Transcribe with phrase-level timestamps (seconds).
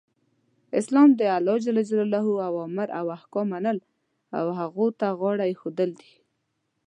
[0.79, 1.65] اسلام د الله ج
[2.49, 3.77] اوامرو او احکامو منل
[4.37, 6.11] او هغو ته غاړه ایښودل دی.